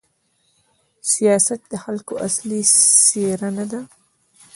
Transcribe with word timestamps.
سیاست 1.11 1.59
د 1.71 1.73
خلکو 1.83 2.13
اصلي 2.27 2.61
څېره 3.05 3.49
نه 3.57 3.65
ده. 3.71 3.81